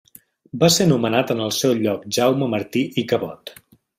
[0.63, 3.57] Va ser nomenat en el seu lloc Jaume Martí i Cabot.